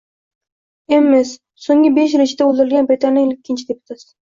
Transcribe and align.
Emess— 0.97 1.33
so‘nggi 1.67 1.93
besh 1.99 2.17
yil 2.19 2.25
ichida 2.27 2.49
o‘ldirilgan 2.49 2.91
britaniyalik 2.91 3.39
ikkinchi 3.41 3.71
deputat 3.71 4.07